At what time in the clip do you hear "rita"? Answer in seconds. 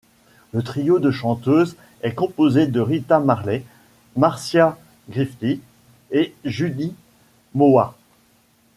2.81-3.19